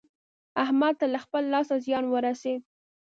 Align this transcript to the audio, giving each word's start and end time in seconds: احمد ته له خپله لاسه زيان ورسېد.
احمد 0.63 0.93
ته 0.99 1.05
له 1.13 1.19
خپله 1.23 1.47
لاسه 1.53 1.75
زيان 1.85 2.05
ورسېد. 2.09 2.61